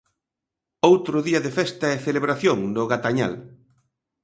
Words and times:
Outro 0.89 1.17
día 1.27 1.43
de 1.45 1.51
festa 1.59 1.87
e 1.91 2.03
celebración 2.07 2.57
no 2.75 2.83
Gatañal. 2.91 3.33